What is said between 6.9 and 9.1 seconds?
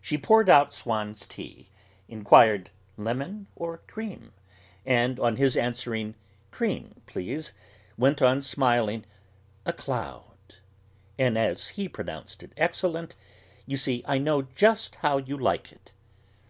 please," went on, smiling,